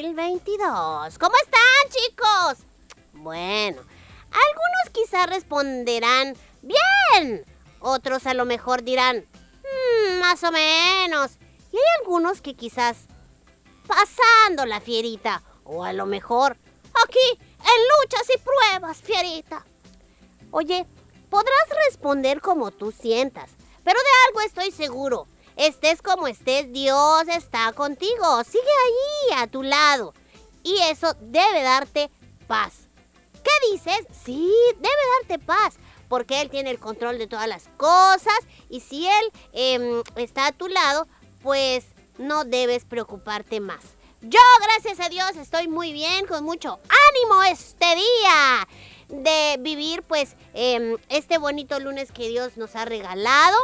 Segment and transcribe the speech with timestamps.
[0.00, 1.18] 2022.
[1.18, 2.66] ¿Cómo están chicos?
[3.12, 3.82] Bueno,
[4.22, 7.44] algunos quizás responderán bien,
[7.80, 9.26] otros a lo mejor dirán
[9.62, 11.32] "Mm, más o menos.
[11.72, 13.06] Y hay algunos que quizás
[13.86, 16.56] pasando la fierita o a lo mejor
[17.04, 19.66] aquí en luchas y pruebas, fierita.
[20.52, 20.86] Oye,
[21.28, 23.50] podrás responder como tú sientas,
[23.84, 25.26] pero de algo estoy seguro.
[25.56, 28.42] Estés como estés, Dios está contigo.
[28.44, 30.14] Sigue ahí, a tu lado.
[30.62, 32.10] Y eso debe darte
[32.46, 32.88] paz.
[33.42, 34.06] ¿Qué dices?
[34.24, 35.74] Sí, debe darte paz,
[36.08, 40.52] porque Él tiene el control de todas las cosas y si Él em, está a
[40.52, 41.08] tu lado,
[41.42, 41.86] pues
[42.18, 43.82] no debes preocuparte más.
[44.20, 48.68] Yo, gracias a Dios, estoy muy bien, con mucho ánimo este día
[49.08, 53.56] de vivir pues em, este bonito lunes que Dios nos ha regalado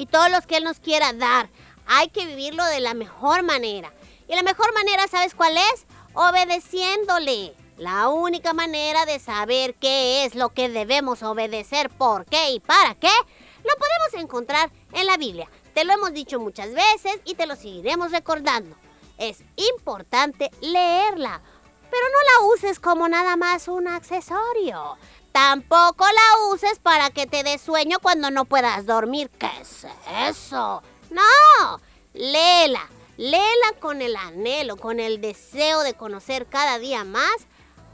[0.00, 1.50] y todos los que Él nos quiera dar.
[1.86, 3.92] Hay que vivirlo de la mejor manera.
[4.28, 5.86] Y la mejor manera, ¿sabes cuál es?
[6.14, 7.54] Obedeciéndole.
[7.76, 12.94] La única manera de saber qué es lo que debemos obedecer, por qué y para
[12.94, 13.12] qué,
[13.58, 15.50] lo podemos encontrar en la Biblia.
[15.74, 18.76] Te lo hemos dicho muchas veces y te lo seguiremos recordando.
[19.18, 21.42] Es importante leerla,
[21.90, 24.96] pero no la uses como nada más un accesorio.
[25.32, 29.30] Tampoco la uses para que te dé sueño cuando no puedas dormir.
[29.38, 29.86] ¿Qué es
[30.28, 30.82] eso?
[31.10, 31.80] No,
[32.14, 32.88] léela.
[33.16, 37.46] Léela con el anhelo, con el deseo de conocer cada día más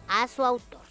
[0.08, 0.82] a su autor.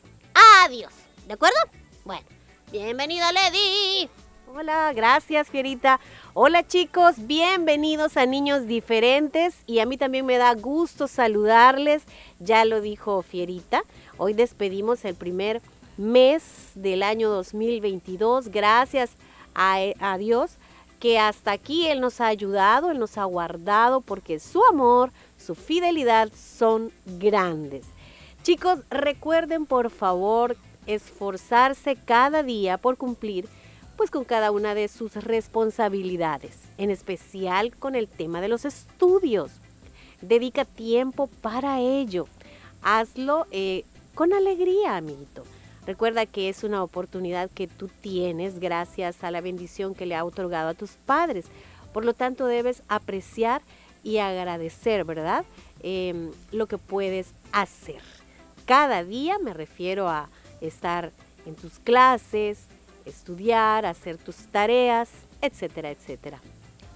[0.63, 0.93] Adiós.
[1.25, 1.57] ¿De acuerdo?
[2.03, 2.25] Bueno,
[2.71, 4.09] bienvenida Lady.
[4.57, 5.99] Hola, gracias Fierita.
[6.33, 12.03] Hola chicos, bienvenidos a Niños Diferentes y a mí también me da gusto saludarles.
[12.39, 13.83] Ya lo dijo Fierita,
[14.17, 15.61] hoy despedimos el primer
[15.97, 18.49] mes del año 2022.
[18.49, 19.11] Gracias
[19.53, 20.57] a, Dios
[20.99, 25.55] que hasta aquí Él nos ha ayudado, Él nos ha guardado porque su amor, su
[25.55, 27.85] fidelidad son grandes.
[28.43, 33.47] Chicos, recuerden por favor esforzarse cada día por cumplir
[33.97, 39.51] pues con cada una de sus responsabilidades, en especial con el tema de los estudios.
[40.21, 42.27] Dedica tiempo para ello.
[42.81, 45.43] Hazlo eh, con alegría, amiguito.
[45.85, 50.25] Recuerda que es una oportunidad que tú tienes gracias a la bendición que le ha
[50.25, 51.45] otorgado a tus padres.
[51.93, 53.61] Por lo tanto, debes apreciar
[54.03, 55.45] y agradecer, ¿verdad?
[55.81, 58.01] Em, lo que puedes hacer.
[58.65, 60.29] Cada día me refiero a
[60.59, 61.11] estar
[61.45, 62.65] en tus clases,
[63.05, 65.09] estudiar, hacer tus tareas,
[65.41, 66.41] etcétera, etcétera.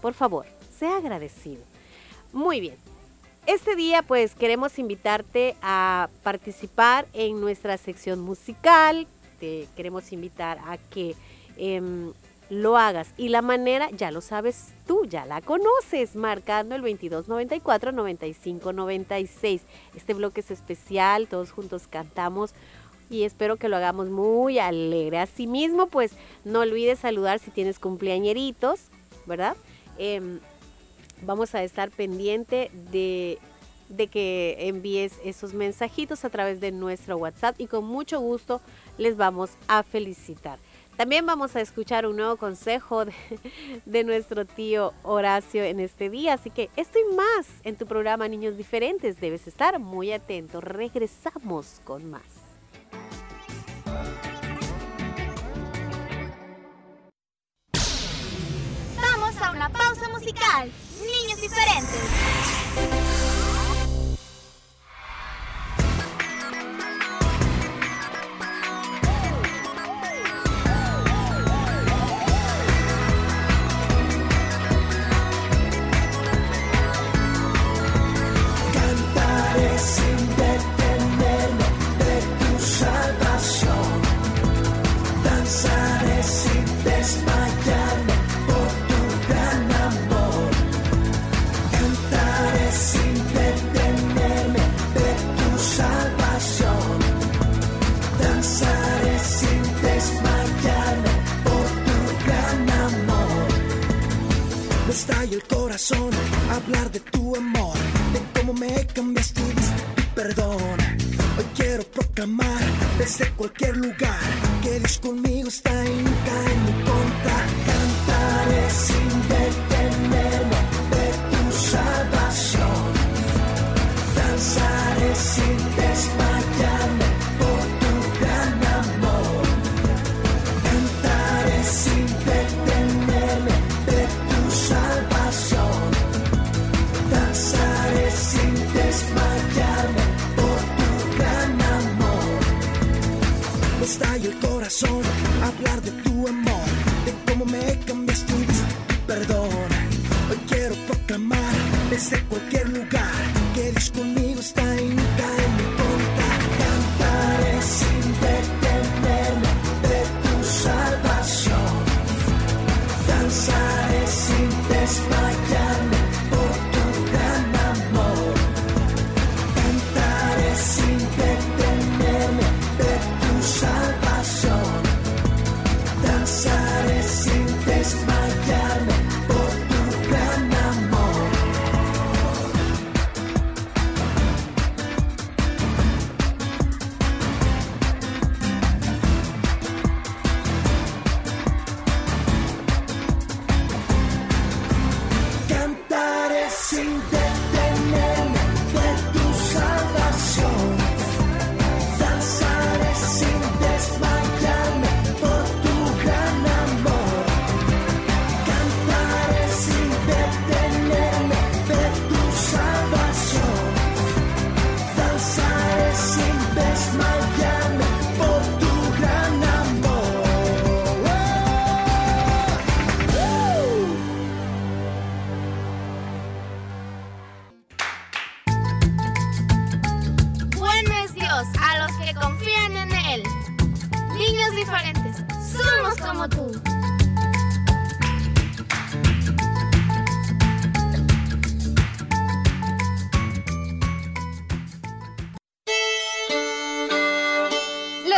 [0.02, 0.46] Por favor,
[0.78, 1.62] sea agradecido.
[2.34, 2.89] Muy bien.
[3.50, 9.08] Este día pues queremos invitarte a participar en nuestra sección musical.
[9.40, 11.16] Te queremos invitar a que
[11.58, 12.14] em,
[12.52, 13.12] lo hagas.
[13.18, 19.62] Y la manera, ya lo sabes tú, ya la conoces, marcando el 2294-9596.
[19.96, 22.54] Este bloque es especial, todos juntos cantamos
[23.10, 25.18] y espero que lo hagamos muy alegre.
[25.18, 26.12] Asimismo, pues
[26.46, 28.80] no olvides saludar si tienes cumpleañeritos,
[29.26, 29.58] ¿verdad?
[29.98, 30.40] Em,
[31.22, 33.40] vamos a estar pendiente de,
[33.90, 38.62] de que envíes esos mensajitos a través de nuestro WhatsApp y con mucho gusto
[38.98, 40.60] les vamos a felicitar.
[41.00, 43.06] También vamos a escuchar un nuevo consejo
[43.86, 46.34] de, nuestro tío Horacio en este día.
[46.34, 49.22] Así que esto y más en tu programa Niños Diferentes.
[49.22, 50.60] Debes estar muy atento.
[50.60, 52.22] Regresamos con más.
[59.02, 60.70] Vamos a una pausa musical.
[61.00, 62.69] Niños Diferentes.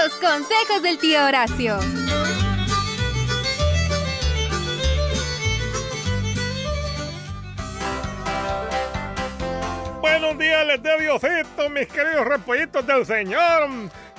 [0.04, 1.78] Los consejos del tío Horacio.
[10.00, 13.70] Buenos días, les de Diosito, mis queridos repollitos del Señor.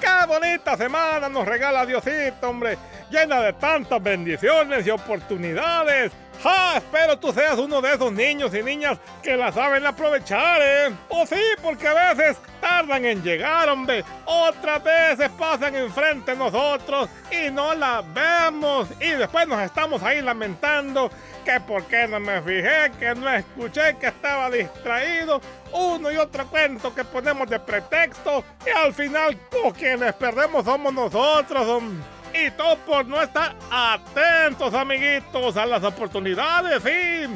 [0.01, 2.79] Qué bonita semana nos regala Diosito, hombre,
[3.11, 6.13] llena de tantas bendiciones y oportunidades.
[6.43, 6.79] ¡Ja!
[6.79, 10.93] Espero tú seas uno de esos niños y niñas que la saben aprovechar, ¿eh?
[11.09, 14.05] O sí, porque a veces tardan en llegar, hombre.
[14.25, 18.89] Otras veces pasan enfrente de nosotros y no la vemos.
[19.01, 21.11] Y después nos estamos ahí lamentando
[21.45, 25.41] que por qué no me fijé, que no escuché, que estaba distraído.
[25.73, 30.93] Uno y otro cuento que ponemos de pretexto y al final con quienes perdemos somos
[30.93, 31.67] nosotros.
[31.67, 32.22] hombre.
[32.35, 37.29] Y todo por no estar atentos, amiguitos, a las oportunidades, sí.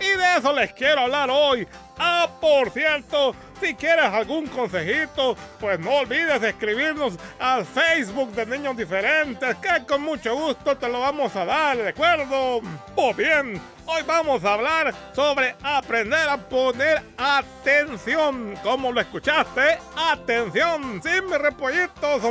[0.00, 1.66] Y de eso les quiero hablar hoy.
[1.98, 8.76] Ah, por cierto, Si quieres algún consejito, pues no olvides escribirnos al Facebook de Niños
[8.76, 12.60] Diferentes, que con mucho gusto te lo vamos a dar, ¿de acuerdo?
[12.96, 18.54] Pues bien, hoy vamos a hablar sobre aprender a poner atención.
[18.62, 19.78] ¿Cómo lo escuchaste?
[19.96, 22.22] Atención, sí, mis repollitos.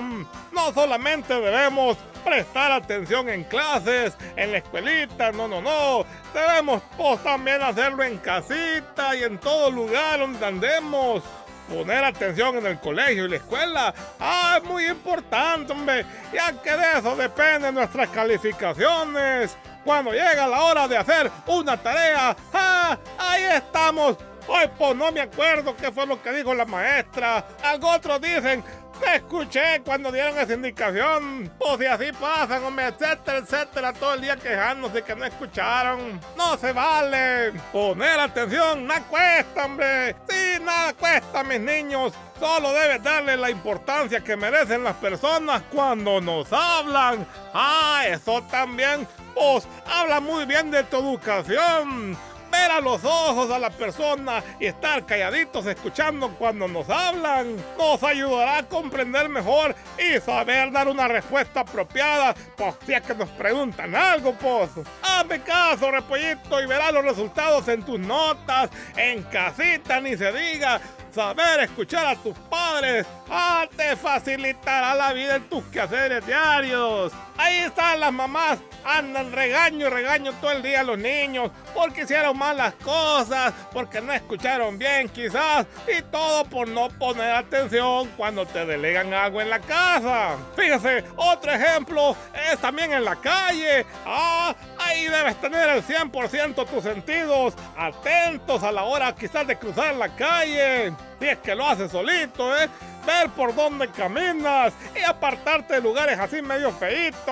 [0.52, 6.06] No solamente debemos prestar atención en clases, en la escuelita, no, no, no.
[6.34, 11.24] Debemos pues, también hacerlo en casita y en todo lugar donde andemos.
[11.70, 13.94] Poner atención en el colegio y la escuela.
[14.20, 16.06] Ah, es muy importante, hombre.
[16.34, 19.58] Ya que de eso dependen nuestras calificaciones.
[19.86, 24.18] Cuando llega la hora de hacer una tarea, ah, ahí estamos.
[24.48, 27.46] Hoy pues no me acuerdo qué fue lo que dijo la maestra.
[27.64, 28.64] Algo otros dicen,
[29.06, 31.52] me escuché cuando dieron esa indicación.
[31.58, 36.20] Pues si así pasan, hombre, etcétera, etcétera, todo el día quejándose que no escucharon.
[36.38, 37.52] No se vale.
[37.72, 40.16] Poner atención, nada cuesta, hombre.
[40.30, 42.14] Sí, nada cuesta, mis niños.
[42.40, 47.26] Solo debes darle la importancia que merecen las personas cuando nos hablan.
[47.54, 49.08] Ah, eso también.
[49.34, 52.18] Pues habla muy bien de tu educación
[52.54, 58.04] ver a los ojos a la persona y estar calladitos escuchando cuando nos hablan nos
[58.04, 63.30] ayudará a comprender mejor y saber dar una respuesta apropiada, pues si es que nos
[63.30, 64.70] preguntan algo, pues.
[65.02, 70.80] Hazme caso, repollito, y verás los resultados en tus notas, en casita, ni se diga.
[71.12, 77.12] Saber escuchar a tus padres ah, te facilitará la vida en tus quehaceres diarios.
[77.38, 82.76] Ahí están las mamás, andan regaño regaño todo el día los niños porque hicieron malas
[82.76, 89.14] cosas, porque no escucharon bien quizás y todo por no poner atención cuando te delegan
[89.14, 90.38] algo en la casa.
[90.56, 92.16] Fíjese, otro ejemplo
[92.52, 93.86] es también en la calle.
[94.06, 99.96] Ah, ahí debes tener el 100% tus sentidos atentos a la hora quizás de cruzar
[99.96, 100.94] la calle.
[101.20, 102.70] Si es que lo haces solito, ¿eh?
[103.06, 107.23] Ver por dónde caminas y apartarte de lugares así medio feitos.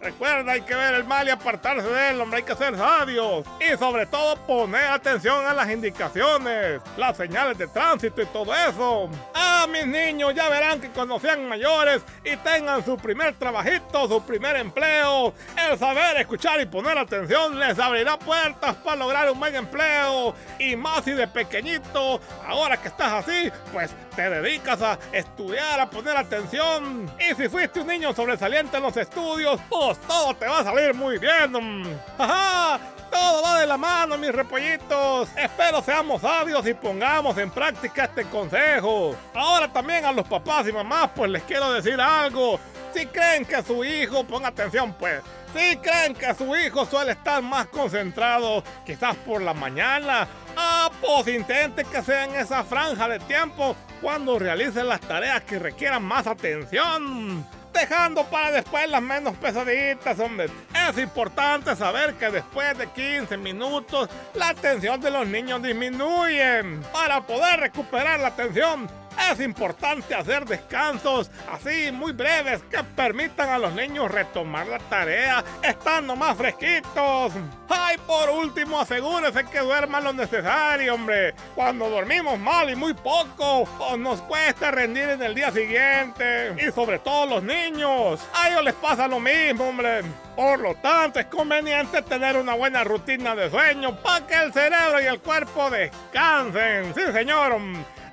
[0.00, 3.46] Recuerda, hay que ver el mal y apartarse de él, hombre, hay que ser sabios.
[3.60, 9.08] Y sobre todo poner atención a las indicaciones, las señales de tránsito y todo eso.
[9.34, 14.22] Ah, mis niños, ya verán que cuando sean mayores y tengan su primer trabajito, su
[14.22, 19.54] primer empleo, el saber escuchar y poner atención les abrirá puertas para lograr un buen
[19.54, 20.34] empleo.
[20.58, 25.88] Y más si de pequeñito, ahora que estás así, pues te dedicas a estudiar, a
[25.88, 27.10] poner atención.
[27.18, 30.94] Y si fuiste un niño sobresaliente en los estudios, pues todo te va a salir
[30.94, 31.98] muy bien.
[32.18, 32.80] ¡Ajá!
[33.10, 35.28] Todo va de la mano, mis repollitos.
[35.36, 39.14] Espero seamos sabios y pongamos en práctica este consejo.
[39.32, 42.58] Ahora también a los papás y mamás, pues les quiero decir algo.
[42.92, 45.22] Si creen que su hijo, ponga atención pues,
[45.54, 51.28] si creen que su hijo suele estar más concentrado, quizás por la mañana, ah, pues
[51.28, 56.26] intenten que sea en esa franja de tiempo cuando realicen las tareas que requieran más
[56.26, 57.46] atención.
[57.74, 60.48] Dejando para después las menos pesaditas, hombre.
[60.88, 66.62] Es importante saber que después de 15 minutos la atención de los niños disminuye.
[66.92, 68.88] Para poder recuperar la atención,
[69.32, 75.44] es importante hacer descansos así muy breves que permitan a los niños retomar la tarea
[75.62, 77.32] estando más fresquitos.
[77.68, 81.34] Ay, por último, asegúrese que duerman lo necesario, hombre.
[81.54, 83.68] Cuando dormimos mal y muy poco,
[83.98, 86.54] nos cuesta rendir en el día siguiente.
[86.64, 88.20] Y sobre todo los niños.
[88.34, 90.02] A ellos les pasa lo mismo, hombre.
[90.36, 95.00] Por lo tanto, es conveniente tener una buena rutina de sueño para que el cerebro
[95.00, 96.94] y el cuerpo descansen.
[96.94, 97.60] Sí, señor.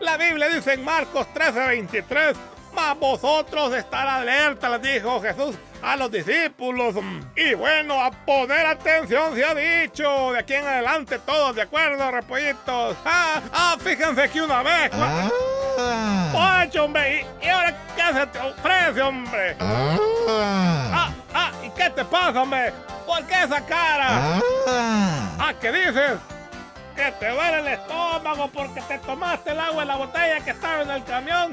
[0.01, 2.35] La Biblia dice en Marcos 13:23,
[2.73, 6.95] mas vosotros estar alerta, les dijo Jesús a los discípulos.
[7.35, 10.31] Y bueno, a poner atención se ha dicho.
[10.31, 12.97] De aquí en adelante todos, ¿de acuerdo, repollitos?
[13.05, 14.91] Ah, ah fíjense que una vez...
[16.33, 17.25] ¡Pancho, hombre!
[17.41, 19.55] ¿Y, ahora qué se te ofrece, hombre?
[19.59, 22.73] Ah, ah, ¿y qué te pasa, hombre?
[23.05, 24.41] ¿Por qué esa cara?
[24.67, 26.30] Ah, ¿qué dices?
[27.01, 30.83] Que te duele el estómago porque te tomaste el agua en la botella que estaba
[30.83, 31.51] en el camión.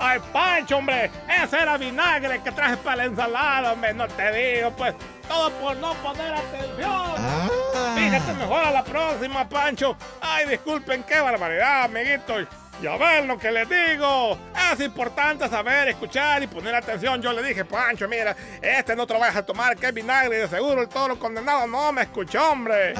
[0.00, 4.72] Ay, Pancho, hombre, ese era vinagre que traje para la ensalada, hombre, no te digo,
[4.72, 4.96] pues,
[5.28, 7.14] todo por no poner atención.
[7.94, 9.96] Fíjate mejor a la próxima, Pancho.
[10.20, 12.48] Ay, disculpen, qué barbaridad, amiguitos.
[12.80, 14.38] Ya ven lo que les digo.
[14.72, 17.20] Es importante saber, escuchar y poner atención.
[17.20, 20.38] Yo le dije, Pancho, mira, este no te lo vayas a tomar, que es vinagre.
[20.38, 22.94] De seguro el todo lo condenado no me escuchó, hombre.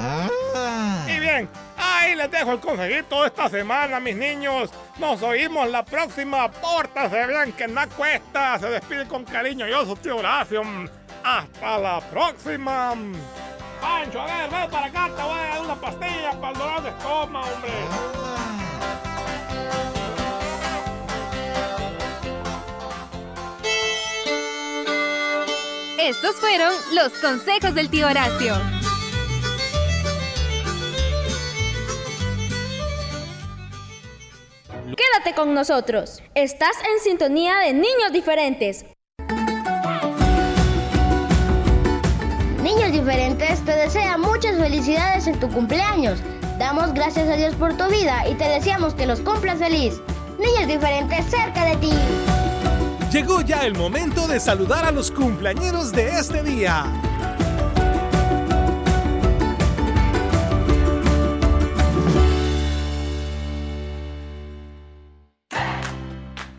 [1.06, 4.70] Y bien, ahí les dejo el consejito esta semana, mis niños.
[4.99, 6.50] Nos oímos la próxima.
[7.08, 8.58] se vean que nada cuesta.
[8.58, 9.66] Se despide con cariño.
[9.68, 10.62] Yo soy tío Horacio.
[11.23, 12.94] Hasta la próxima.
[13.80, 16.82] Pancho, a ver, ven para acá, te voy a dar una pastilla para el dolor
[16.82, 18.68] de estómago, hombre.
[26.09, 28.55] Estos fueron los consejos del tío Horacio.
[34.97, 36.23] Quédate con nosotros.
[36.35, 38.87] Estás en sintonía de Niños Diferentes.
[42.62, 46.21] Niños Diferentes te desea muchas felicidades en tu cumpleaños.
[46.59, 50.00] Damos gracias a Dios por tu vida y te deseamos que los cumplas feliz.
[50.38, 51.93] Niños Diferentes cerca de ti.
[53.12, 56.85] Llegó ya el momento de saludar a los cumpleañeros de este día.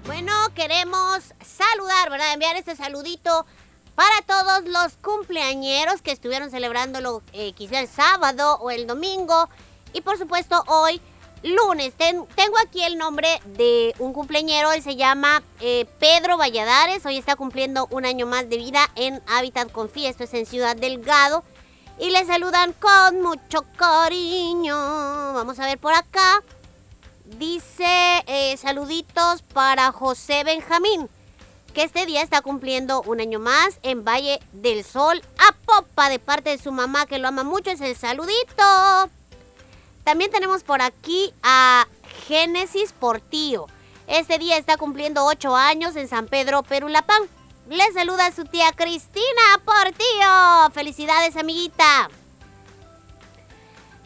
[0.08, 2.34] Bueno, queremos saludar, ¿verdad?
[2.34, 3.46] Enviar este saludito
[3.94, 9.50] para todos los cumpleañeros que estuvieron celebrándolo eh, quizá el sábado o el domingo.
[9.94, 11.00] Y por supuesto hoy,
[11.43, 11.93] lunes.
[11.96, 17.05] Ten- tengo aquí el nombre de un cumpleañero, él se llama eh, Pedro Valladares.
[17.05, 20.75] Hoy está cumpliendo un año más de vida en Hábitat Confía, esto es en Ciudad
[20.75, 21.43] Delgado.
[22.00, 24.74] Y le saludan con mucho cariño.
[25.34, 26.41] Vamos a ver por acá.
[27.25, 31.10] Dice eh, saluditos para José Benjamín,
[31.74, 36.19] que este día está cumpliendo un año más en Valle del Sol, a Popa, de
[36.19, 37.69] parte de su mamá, que lo ama mucho.
[37.69, 39.10] Es el saludito.
[40.10, 41.88] También tenemos por aquí a
[42.28, 43.68] Génesis Portillo.
[44.08, 47.22] Este día está cumpliendo 8 años en San Pedro, Perulapán.
[47.70, 50.72] Le saluda su tía Cristina Portillo.
[50.74, 52.10] Felicidades, amiguita.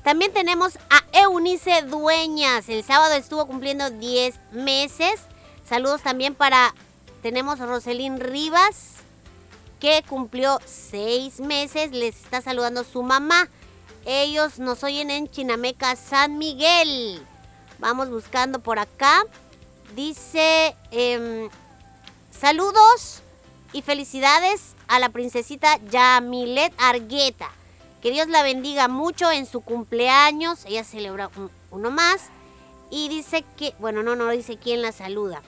[0.04, 2.68] También tenemos a Eunice Dueñas.
[2.68, 5.22] El sábado estuvo cumpliendo 10 meses.
[5.64, 6.76] Saludos también para...
[7.22, 8.96] Tenemos a Roselín Rivas,
[9.80, 11.92] que cumplió 6 meses.
[11.94, 13.48] Les está saludando su mamá.
[14.06, 17.26] Ellos nos oyen en Chinameca, San Miguel.
[17.80, 19.24] Vamos buscando por acá.
[19.96, 20.76] Dice...
[20.92, 21.50] em,
[22.32, 23.22] saludos
[23.72, 27.50] y felicidades a la princesita Yamilet Argueta.
[28.02, 30.66] Que Dios la bendiga mucho en su cumpleaños.
[30.66, 32.24] Ella celebra un- uno más.
[32.90, 35.42] Y dice que, bueno, no, no dice quién la saluda.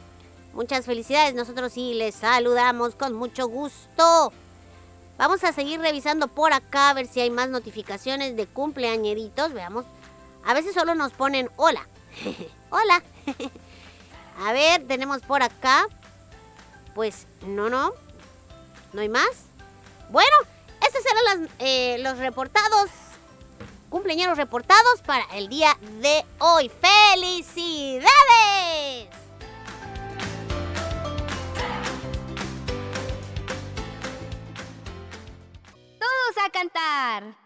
[0.53, 1.35] Muchas felicidades.
[1.35, 4.31] Nosotros sí les saludamos con mucho gusto.
[5.17, 9.53] Vamos a seguir revisando por acá a ver si hay más notificaciones de cumpleañeritos.
[9.53, 9.85] Veamos.
[10.43, 11.87] A veces solo nos ponen hola.
[12.69, 13.01] hola.
[14.45, 15.87] a ver, tenemos por acá.
[16.93, 17.93] Pues no, no.
[18.93, 19.45] ¿No hay más?
[20.09, 20.35] Bueno,
[20.85, 22.89] estos eran eh, los reportados,
[23.89, 26.69] cumpleaños reportados para el día de hoy.
[27.13, 28.05] ¡Felicidades!
[37.15, 37.44] Hablar.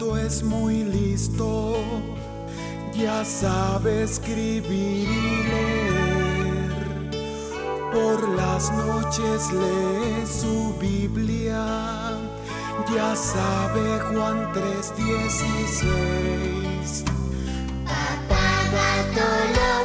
[0.00, 1.76] Es muy listo,
[2.92, 7.10] ya sabe escribir y leer.
[7.92, 12.18] Por las noches lee su Biblia,
[12.94, 17.04] ya sabe Juan 3:16.
[17.86, 19.83] Papá gato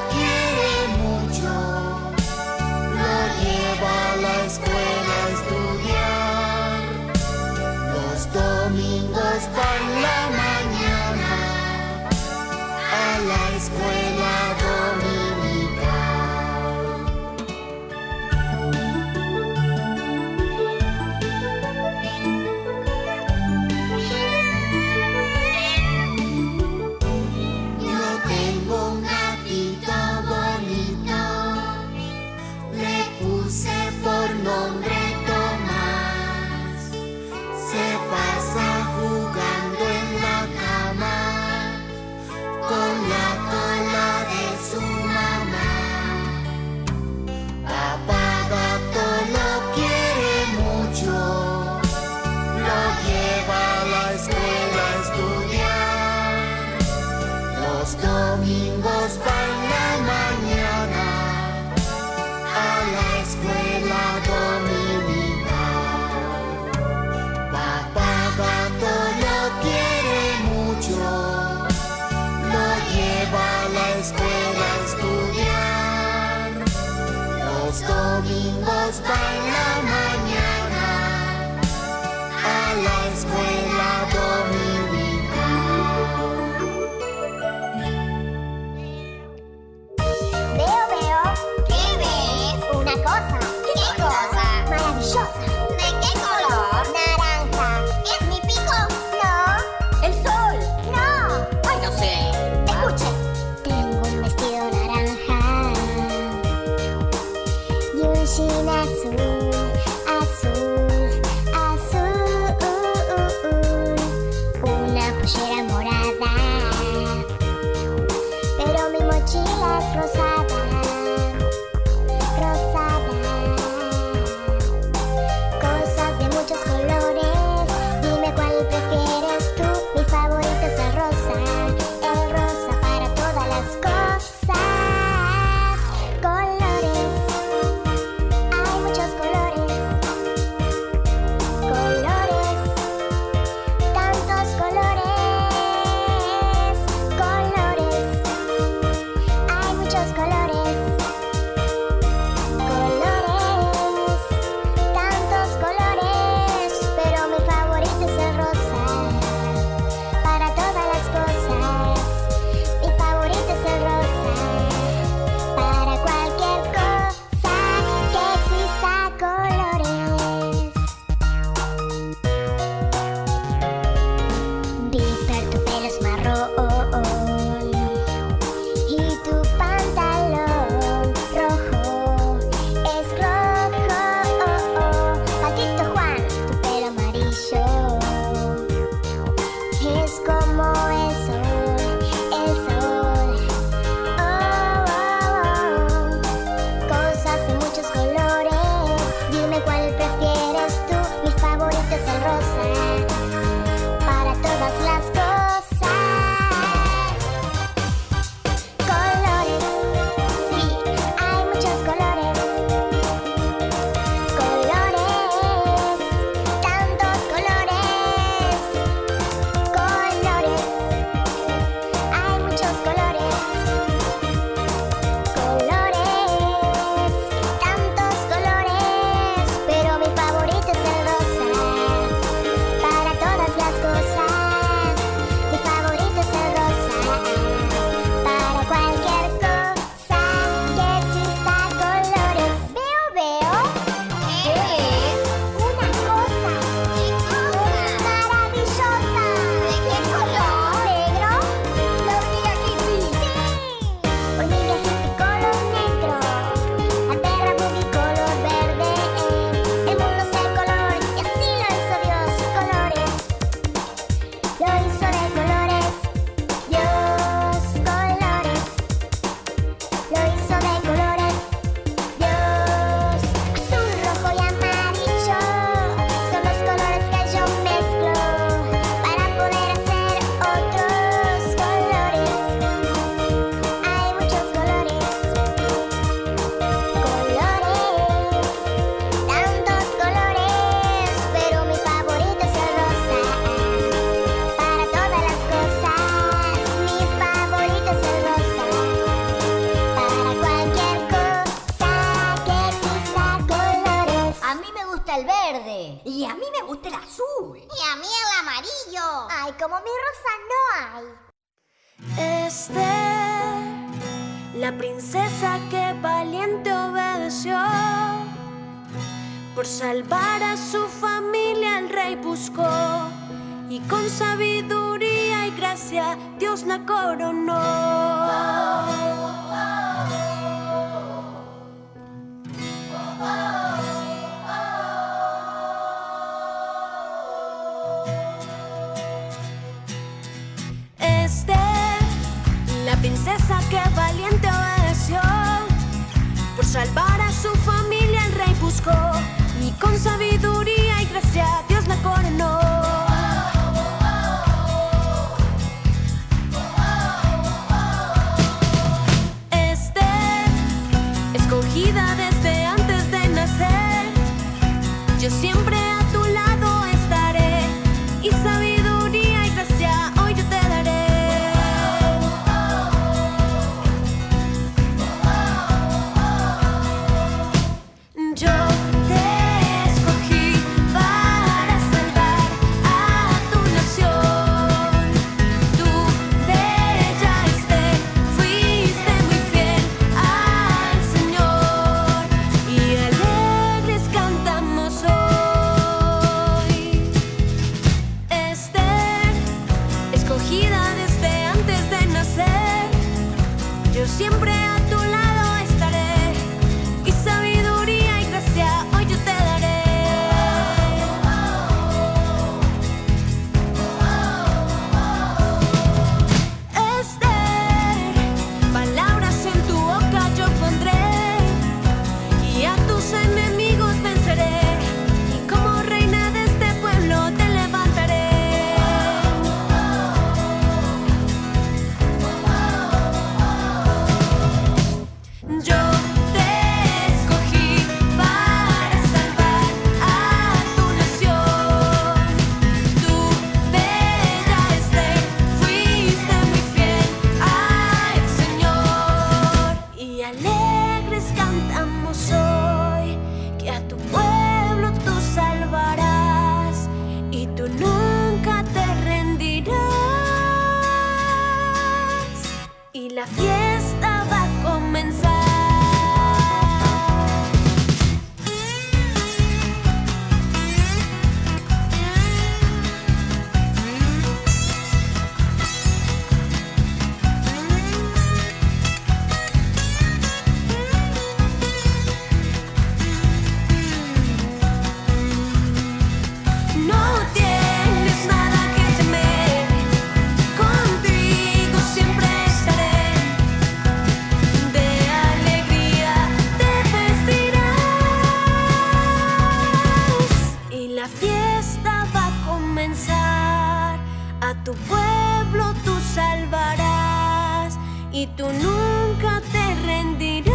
[508.21, 510.53] y tú nunca te rendirás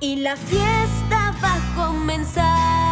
[0.00, 2.85] y la fiesta va a comenzar.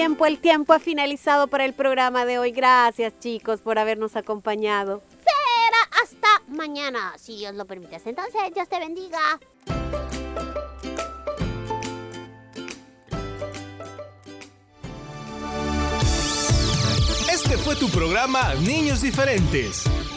[0.00, 2.52] Tiempo, el tiempo, el tiempo ha finalizado para el programa de hoy.
[2.52, 5.02] Gracias chicos por habernos acompañado.
[5.18, 8.00] Será hasta mañana, si Dios lo permite.
[8.06, 9.18] Entonces, Dios te bendiga.
[17.30, 19.84] Este fue tu programa Niños Diferentes.